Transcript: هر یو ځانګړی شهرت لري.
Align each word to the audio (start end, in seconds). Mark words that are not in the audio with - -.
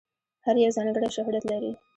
هر 0.45 0.55
یو 0.63 0.71
ځانګړی 0.77 1.07
شهرت 1.15 1.43
لري. 1.51 1.71